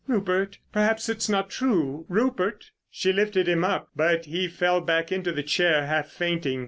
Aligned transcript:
"Rupert—perhaps 0.07 1.09
it's 1.09 1.29
not 1.29 1.51
true. 1.51 2.07
Rupert!" 2.09 2.71
She 2.89 3.13
lifted 3.13 3.47
him 3.47 3.63
up, 3.63 3.89
but 3.95 4.25
he 4.25 4.47
fell 4.47 4.81
back 4.81 5.11
into 5.11 5.31
the 5.31 5.43
chair 5.43 5.85
half 5.85 6.07
fainting. 6.07 6.59